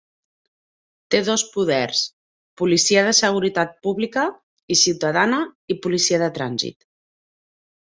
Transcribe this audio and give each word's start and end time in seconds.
Té 1.15 1.19
dos 1.27 1.43
poders: 1.57 2.01
policia 2.63 3.05
de 3.11 3.13
seguretat 3.19 3.79
pública 3.89 4.27
i 4.79 4.83
ciutadana 4.89 5.47
i 5.77 5.83
policia 5.89 6.25
de 6.27 6.37
trànsit. 6.43 6.85